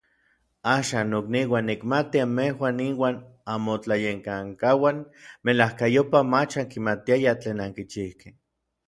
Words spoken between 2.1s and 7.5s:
anmejuan inuan anmotlayekankauan melajkayopaj mach ankimatiayaj